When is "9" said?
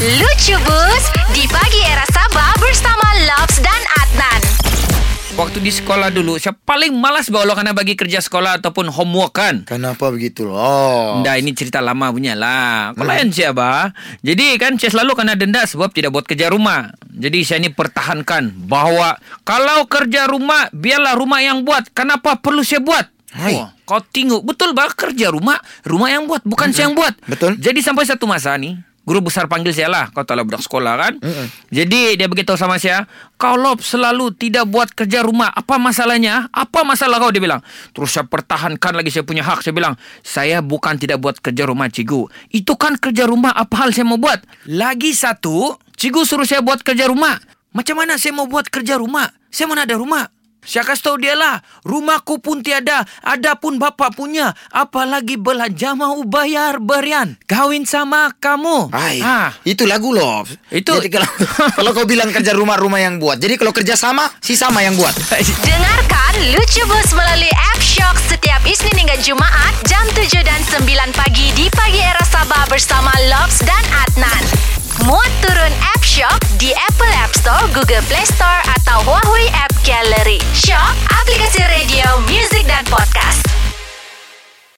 70.62-70.84